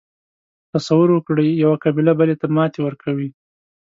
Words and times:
تصور 0.73 1.09
وکړئ 1.13 1.49
یوه 1.63 1.77
قبیله 1.83 2.11
بلې 2.19 2.35
ته 2.41 2.47
ماتې 2.55 2.79
ورکوي. 2.83 3.29